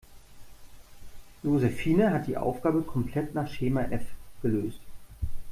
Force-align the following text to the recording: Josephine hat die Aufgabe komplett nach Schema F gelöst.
Josephine 1.43 2.11
hat 2.11 2.25
die 2.25 2.35
Aufgabe 2.35 2.81
komplett 2.81 3.35
nach 3.35 3.47
Schema 3.47 3.81
F 3.83 4.01
gelöst. 4.41 4.79